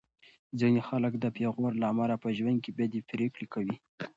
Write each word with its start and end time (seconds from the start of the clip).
ځینې 0.59 0.81
خلک 0.87 1.13
د 1.19 1.25
پېغور 1.35 1.73
له 1.81 1.85
امله 1.93 2.15
په 2.23 2.29
ژوند 2.37 2.57
کې 2.63 2.71
بدې 2.79 3.01
پرېکړې 3.09 3.45
کوي. 3.53 3.75